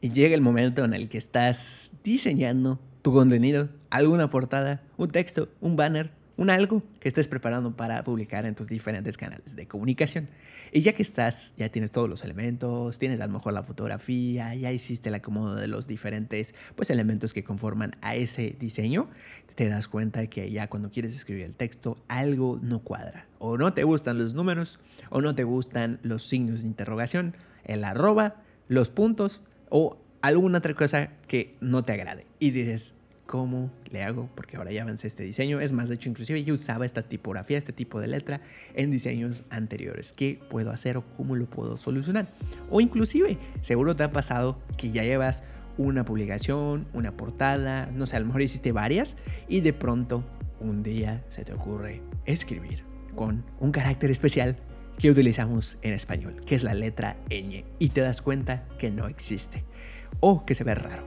[0.00, 5.48] y llega el momento en el que estás diseñando tu contenido, alguna portada, un texto,
[5.60, 10.28] un banner, un algo que estés preparando para publicar en tus diferentes canales de comunicación.
[10.72, 14.54] Y ya que estás, ya tienes todos los elementos, tienes a lo mejor la fotografía,
[14.54, 19.08] ya hiciste el acomodo de los diferentes pues, elementos que conforman a ese diseño,
[19.54, 23.26] te das cuenta que ya cuando quieres escribir el texto algo no cuadra.
[23.38, 24.78] O no te gustan los números,
[25.10, 28.36] o no te gustan los signos de interrogación, el arroba,
[28.68, 32.26] los puntos, o alguna otra cosa que no te agrade.
[32.38, 32.94] Y dices,
[33.26, 34.28] ¿cómo le hago?
[34.34, 35.60] Porque ahora ya avancé este diseño.
[35.60, 38.40] Es más, de hecho, inclusive yo usaba esta tipografía, este tipo de letra
[38.74, 40.12] en diseños anteriores.
[40.12, 42.26] ¿Qué puedo hacer o cómo lo puedo solucionar?
[42.70, 45.42] O inclusive, seguro te ha pasado que ya llevas
[45.78, 49.16] una publicación, una portada, no sé, a lo mejor hiciste varias
[49.48, 50.24] y de pronto
[50.58, 52.82] un día se te ocurre escribir
[53.14, 54.56] con un carácter especial
[55.00, 59.08] que utilizamos en español, que es la letra ñ, y te das cuenta que no
[59.08, 59.64] existe
[60.20, 61.04] o que se ve raro.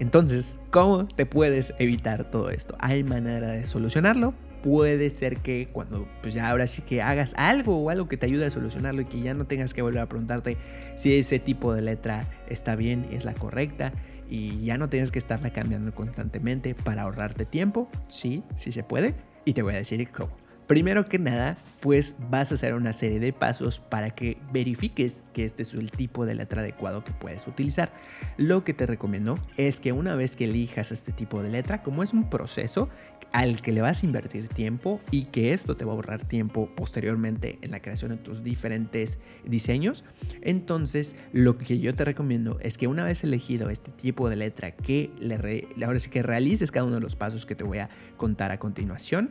[0.00, 2.76] Entonces, ¿cómo te puedes evitar todo esto?
[2.80, 4.34] ¿Hay manera de solucionarlo?
[4.62, 8.26] Puede ser que cuando pues ya ahora sí que hagas algo o algo que te
[8.26, 10.56] ayude a solucionarlo y que ya no tengas que volver a preguntarte
[10.96, 13.92] si ese tipo de letra está bien, es la correcta
[14.28, 17.88] y ya no tienes que estarla cambiando constantemente para ahorrarte tiempo.
[18.08, 19.14] Sí, sí se puede
[19.44, 20.47] y te voy a decir cómo.
[20.68, 25.46] Primero que nada, pues vas a hacer una serie de pasos para que verifiques que
[25.46, 27.90] este es el tipo de letra adecuado que puedes utilizar.
[28.36, 32.02] Lo que te recomiendo es que una vez que elijas este tipo de letra, como
[32.02, 32.90] es un proceso
[33.32, 36.68] al que le vas a invertir tiempo y que esto te va a ahorrar tiempo
[36.74, 40.04] posteriormente en la creación de tus diferentes diseños,
[40.42, 44.72] entonces lo que yo te recomiendo es que una vez elegido este tipo de letra
[44.72, 47.90] que le ahora sí que realices cada uno de los pasos que te voy a
[48.16, 49.30] contar a continuación,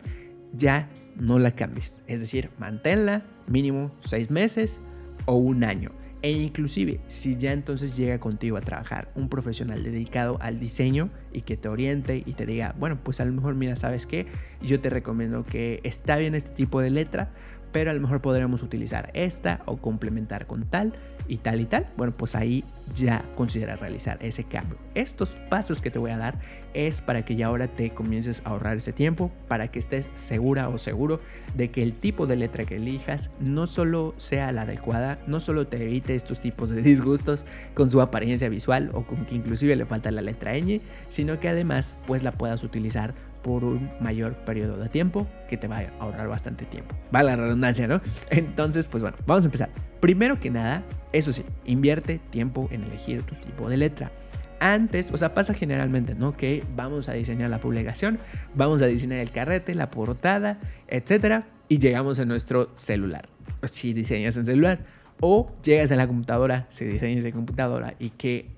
[0.57, 2.03] ya no la cambies.
[2.07, 4.79] Es decir, manténla mínimo seis meses
[5.25, 5.91] o un año.
[6.23, 11.41] E inclusive, si ya entonces llega contigo a trabajar un profesional dedicado al diseño y
[11.41, 14.25] que te oriente y te diga, bueno, pues a lo mejor, mira, ¿sabes qué?
[14.61, 17.31] Yo te recomiendo que está bien este tipo de letra,
[17.71, 20.93] pero a lo mejor podríamos utilizar esta o complementar con tal
[21.27, 22.63] y tal y tal, bueno, pues ahí
[22.95, 24.77] ya considera realizar ese cambio.
[24.95, 26.39] Estos pasos que te voy a dar
[26.73, 30.69] es para que ya ahora te comiences a ahorrar ese tiempo, para que estés segura
[30.69, 31.19] o seguro
[31.55, 35.67] de que el tipo de letra que elijas no solo sea la adecuada, no solo
[35.67, 39.85] te evite estos tipos de disgustos con su apariencia visual o con que inclusive le
[39.85, 43.13] falta la letra ñ, sino que además pues la puedas utilizar
[43.47, 46.95] por un mayor periodo de tiempo que te va a ahorrar bastante tiempo.
[47.15, 48.01] Va la redundancia, ¿no?
[48.29, 49.69] Entonces, pues bueno, vamos a empezar.
[50.01, 54.11] Primero que nada, eso sí, invierte tiempo en elegir tu tipo de letra.
[54.59, 56.35] Antes, o sea, pasa generalmente, ¿no?
[56.35, 58.19] Que vamos a diseñar la publicación,
[58.55, 63.29] vamos a diseñar el carrete, la portada, etcétera, y llegamos a nuestro celular.
[63.69, 64.79] Si diseñas en celular,
[65.19, 68.49] o llegas a la computadora, si diseñas en computadora y que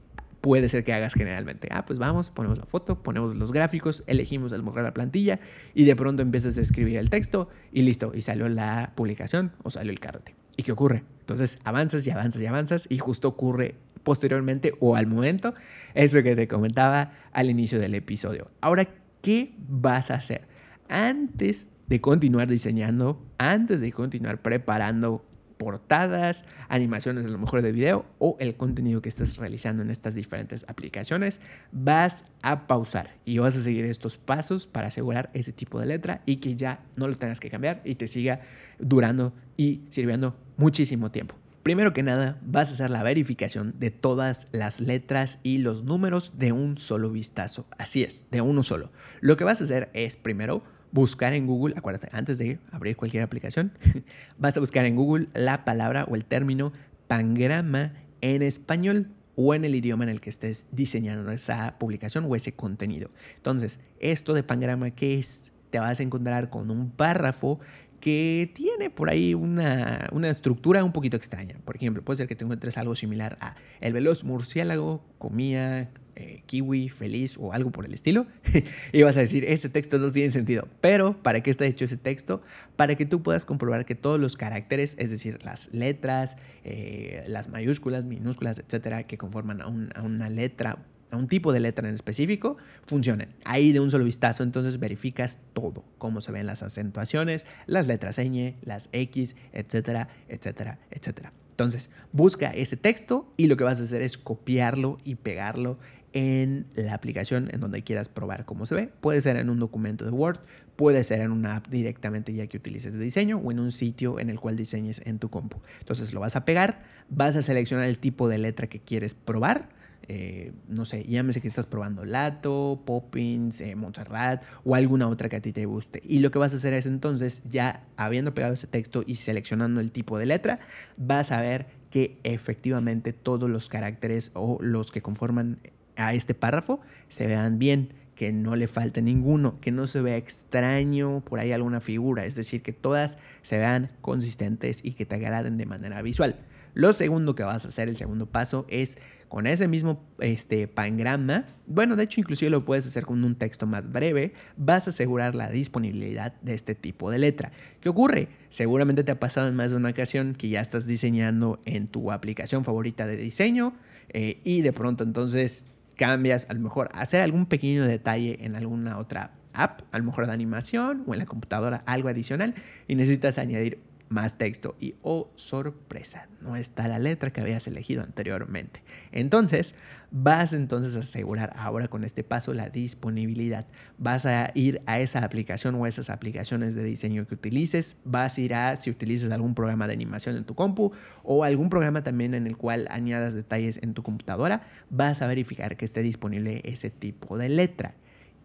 [0.41, 1.67] puede ser que hagas generalmente.
[1.71, 5.39] Ah, pues vamos, ponemos la foto, ponemos los gráficos, elegimos al mejor la plantilla
[5.73, 9.69] y de pronto empiezas a escribir el texto y listo, y salió la publicación o
[9.69, 10.35] salió el carrete.
[10.55, 11.03] ¿Y qué ocurre?
[11.29, 15.53] Entonces avanzas y avanzas y avanzas y justo ocurre posteriormente o al momento
[15.93, 18.49] eso que te comentaba al inicio del episodio.
[18.61, 18.87] Ahora,
[19.21, 20.47] ¿qué vas a hacer?
[20.87, 25.23] Antes de continuar diseñando, antes de continuar preparando
[25.57, 30.15] portadas, animaciones a lo mejor de video o el contenido que estés realizando en estas
[30.15, 31.41] diferentes aplicaciones,
[31.71, 36.21] vas a pausar y vas a seguir estos pasos para asegurar ese tipo de letra
[36.25, 38.39] y que ya no lo tengas que cambiar y te siga
[38.79, 41.35] durando y sirviendo muchísimo tiempo.
[41.63, 46.33] Primero que nada, vas a hacer la verificación de todas las letras y los números
[46.37, 47.65] de un solo vistazo.
[47.77, 48.91] Así es, de uno solo.
[49.21, 53.23] Lo que vas a hacer es primero buscar en Google, acuérdate, antes de abrir cualquier
[53.23, 53.71] aplicación,
[54.37, 56.73] vas a buscar en Google la palabra o el término
[57.07, 62.35] pangrama en español o en el idioma en el que estés diseñando esa publicación o
[62.35, 63.11] ese contenido.
[63.37, 65.53] Entonces, esto de pangrama, ¿qué es?
[65.69, 67.59] Te vas a encontrar con un párrafo
[67.99, 71.55] que tiene por ahí una, una, estructura un poquito extraña.
[71.65, 76.43] Por ejemplo, puede ser que te encuentres algo similar a el veloz murciélago comía eh,
[76.47, 78.27] kiwi, feliz o algo por el estilo,
[78.91, 80.67] y vas a decir, este texto no tiene sentido.
[80.81, 82.41] Pero, ¿para qué está hecho ese texto?
[82.75, 86.35] Para que tú puedas comprobar que todos los caracteres, es decir, las letras,
[86.65, 90.79] eh, las mayúsculas, minúsculas, etcétera, que conforman a, a una letra
[91.11, 93.29] a un tipo de letra en específico, funcionen.
[93.45, 98.17] Ahí de un solo vistazo, entonces verificas todo, cómo se ven las acentuaciones, las letras
[98.17, 101.33] ñ, las X, etcétera, etcétera, etcétera.
[101.51, 105.77] Entonces, busca ese texto y lo que vas a hacer es copiarlo y pegarlo
[106.13, 108.89] en la aplicación en donde quieras probar cómo se ve.
[109.01, 110.39] Puede ser en un documento de Word,
[110.79, 114.17] puede ser en una app directamente ya que utilices de diseño o en un sitio
[114.17, 115.57] en el cual diseñes en tu compu.
[115.79, 119.67] Entonces lo vas a pegar, vas a seleccionar el tipo de letra que quieres probar
[120.07, 125.35] eh, no sé, llámese que estás probando Lato, Poppins, eh, Montserrat o alguna otra que
[125.35, 126.01] a ti te guste.
[126.05, 129.81] Y lo que vas a hacer es entonces, ya habiendo pegado ese texto y seleccionando
[129.81, 130.61] el tipo de letra,
[130.95, 135.59] vas a ver que efectivamente todos los caracteres o los que conforman
[135.97, 136.79] a este párrafo
[137.09, 141.53] se vean bien que no le falte ninguno, que no se vea extraño por ahí
[141.53, 146.01] alguna figura, es decir, que todas se vean consistentes y que te agraden de manera
[146.01, 146.35] visual.
[146.73, 148.97] Lo segundo que vas a hacer, el segundo paso, es
[149.29, 153.65] con ese mismo este, pangrama, bueno, de hecho inclusive lo puedes hacer con un texto
[153.65, 157.53] más breve, vas a asegurar la disponibilidad de este tipo de letra.
[157.79, 158.27] ¿Qué ocurre?
[158.49, 162.11] Seguramente te ha pasado en más de una ocasión que ya estás diseñando en tu
[162.11, 163.75] aplicación favorita de diseño
[164.09, 165.67] eh, y de pronto entonces
[165.99, 170.25] cambias, a lo mejor hacer algún pequeño detalle en alguna otra app, a lo mejor
[170.27, 172.55] de animación o en la computadora, algo adicional,
[172.87, 173.79] y necesitas añadir
[174.09, 178.81] más texto y oh sorpresa, no está la letra que habías elegido anteriormente.
[179.11, 179.75] Entonces,
[180.11, 183.67] vas entonces a asegurar ahora con este paso la disponibilidad.
[183.97, 188.41] Vas a ir a esa aplicación o esas aplicaciones de diseño que utilices, vas a
[188.41, 190.91] ir a si utilizas algún programa de animación en tu compu
[191.23, 195.77] o algún programa también en el cual añadas detalles en tu computadora, vas a verificar
[195.77, 197.93] que esté disponible ese tipo de letra.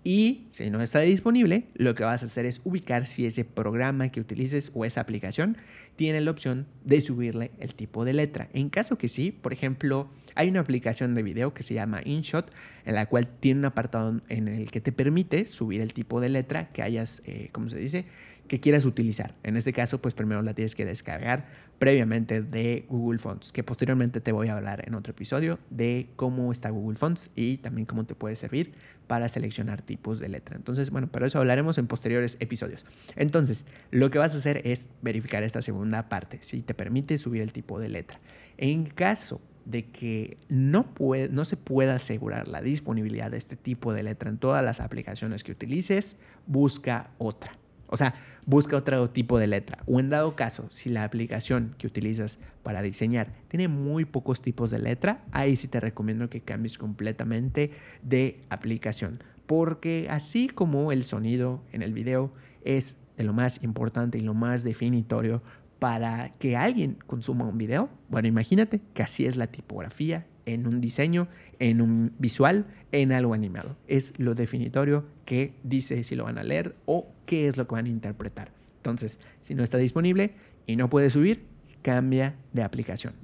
[0.05, 4.11] Y si no está disponible, lo que vas a hacer es ubicar si ese programa
[4.11, 5.57] que utilices o esa aplicación
[5.97, 8.51] tiene la opción de subirle el tipo de letra.
[8.53, 12.53] En caso que sí, por ejemplo, hay una aplicación de video que se llama InShot,
[12.85, 16.29] en la cual tiene un apartado en el que te permite subir el tipo de
[16.29, 18.05] letra que hayas, eh, ¿cómo se dice?
[18.49, 19.35] Que quieras utilizar.
[19.43, 21.45] En este caso, pues primero la tienes que descargar
[21.79, 26.53] previamente de Google Fonts, que posteriormente te voy a hablar en otro episodio de cómo
[26.53, 28.75] está Google Fonts y también cómo te puede servir
[29.07, 30.57] para seleccionar tipos de letra.
[30.57, 32.87] Entonces, bueno, pero eso hablaremos en posteriores episodios.
[33.17, 37.43] Entonces, lo que vas a hacer es verificar esta segunda parte, si te permite subir
[37.43, 38.21] el tipo de letra.
[38.57, 43.93] En caso de que no, puede, no se pueda asegurar la disponibilidad de este tipo
[43.93, 47.57] de letra en todas las aplicaciones que utilices, busca otra.
[47.95, 49.79] O sea, busca otro tipo de letra.
[49.87, 54.73] O en dado caso, si la aplicación que utilizas para diseñar tiene muy pocos tipos
[54.73, 57.71] de letra, ahí sí te recomiendo que cambies completamente
[58.03, 59.23] de aplicación.
[59.47, 62.33] Porque así como el sonido en el video
[62.65, 65.41] es de lo más importante y lo más definitorio
[65.79, 70.81] para que alguien consuma un video, bueno, imagínate que así es la tipografía en un
[70.81, 73.77] diseño, en un visual, en algo animado.
[73.89, 77.75] Es lo definitorio que dice si lo van a leer o qué es lo que
[77.75, 78.51] van a interpretar.
[78.77, 80.33] Entonces, si no está disponible
[80.67, 81.47] y no puede subir,
[81.83, 83.15] cambia de aplicación.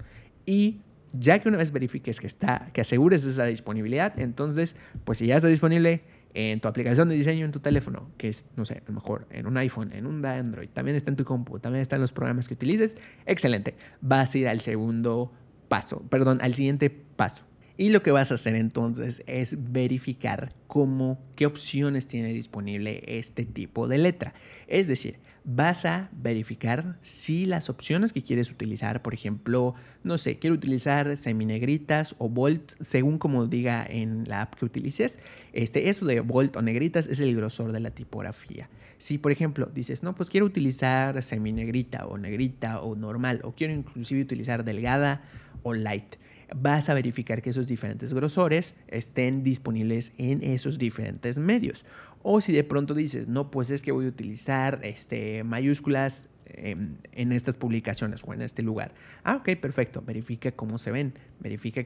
[0.47, 0.81] Y
[1.13, 5.37] ya que una vez verifiques que está, que asegures esa disponibilidad, entonces, pues si ya
[5.37, 6.03] está disponible
[6.35, 9.27] en tu aplicación de diseño en tu teléfono, que es, no sé, a lo mejor
[9.31, 12.13] en un iPhone, en un Android, también está en tu compu, también está en los
[12.13, 12.97] programas que utilices,
[13.27, 13.75] excelente.
[14.01, 15.33] Vas a ir al segundo
[15.71, 17.43] paso, perdón, al siguiente paso.
[17.81, 23.47] Y lo que vas a hacer entonces es verificar cómo, qué opciones tiene disponible este
[23.47, 24.35] tipo de letra.
[24.67, 30.38] Es decir, vas a verificar si las opciones que quieres utilizar, por ejemplo, no sé,
[30.38, 35.19] quiero utilizar seminegritas o bold, según como diga en la app que utilices,
[35.55, 38.69] este, eso de bold o negritas es el grosor de la tipografía.
[38.99, 43.73] Si, por ejemplo, dices, no, pues quiero utilizar seminegrita o negrita o normal, o quiero
[43.73, 45.23] inclusive utilizar delgada
[45.62, 46.17] o light
[46.56, 51.85] vas a verificar que esos diferentes grosores estén disponibles en esos diferentes medios.
[52.23, 57.33] O si de pronto dices, no, pues es que voy a utilizar este, mayúsculas en,
[57.33, 58.92] estas publicaciones o en este lugar.
[59.25, 60.02] Ah, ok, perfecto.
[60.02, 61.14] Verifica cómo se ven.
[61.38, 61.85] Verifica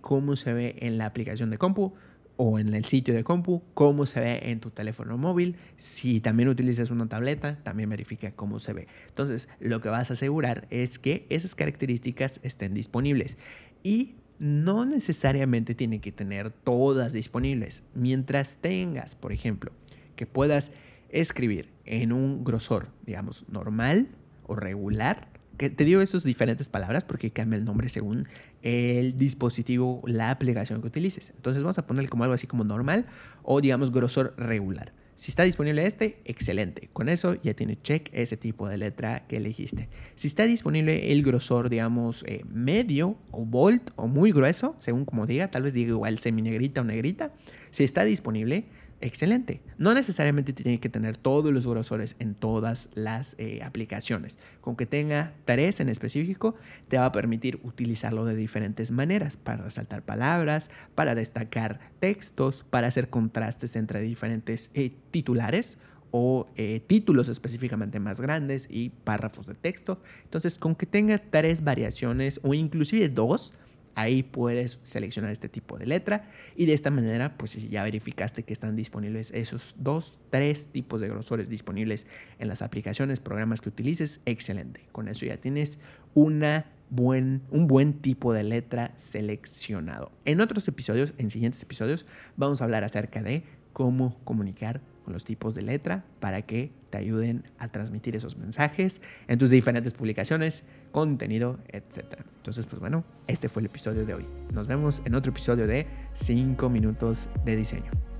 [0.00, 1.94] cómo se ve en la aplicación de compu
[2.36, 5.56] o en el sitio de compu, cómo se ve en tu teléfono móvil.
[5.76, 8.88] Si también utilizas una tableta, también verifica cómo se ve.
[9.08, 13.36] Entonces, lo que vas a asegurar es que esas características estén disponibles
[13.82, 17.82] y no necesariamente tiene que tener todas disponibles.
[17.94, 19.72] Mientras tengas, por ejemplo,
[20.16, 20.72] que puedas
[21.10, 24.08] escribir en un grosor, digamos, normal
[24.46, 28.26] o regular, que te digo esas diferentes palabras porque cambia el nombre según
[28.62, 31.32] el dispositivo, la aplicación que utilices.
[31.36, 33.06] Entonces vamos a poner como algo así como normal
[33.42, 34.92] o digamos grosor regular.
[35.14, 36.88] Si está disponible este, excelente.
[36.92, 39.88] Con eso ya tiene check ese tipo de letra que elegiste.
[40.16, 45.26] Si está disponible el grosor, digamos, eh, medio o bold o muy grueso, según como
[45.26, 47.32] diga, tal vez diga igual semi negrita o negrita.
[47.70, 48.64] Si está disponible,
[49.02, 49.60] excelente.
[49.78, 54.38] No necesariamente tiene que tener todos los grosores en todas las eh, aplicaciones.
[54.60, 56.54] Con que tenga tres en específico,
[56.88, 62.88] te va a permitir utilizarlo de diferentes maneras, para resaltar palabras, para destacar textos, para
[62.88, 65.78] hacer contrastes entre diferentes eh, titulares
[66.12, 69.98] o eh, títulos específicamente más grandes y párrafos de texto.
[70.24, 73.54] Entonces, con que tenga tres variaciones o inclusive dos,
[73.94, 78.42] Ahí puedes seleccionar este tipo de letra y de esta manera, pues si ya verificaste
[78.42, 82.06] que están disponibles esos dos, tres tipos de grosores disponibles
[82.38, 84.88] en las aplicaciones, programas que utilices, excelente.
[84.92, 85.78] Con eso ya tienes
[86.14, 90.12] una buen, un buen tipo de letra seleccionado.
[90.24, 92.06] En otros episodios, en siguientes episodios,
[92.36, 94.80] vamos a hablar acerca de cómo comunicar
[95.12, 99.94] los tipos de letra para que te ayuden a transmitir esos mensajes en tus diferentes
[99.94, 102.04] publicaciones, contenido, etc.
[102.36, 104.26] Entonces, pues bueno, este fue el episodio de hoy.
[104.52, 108.11] Nos vemos en otro episodio de 5 minutos de diseño.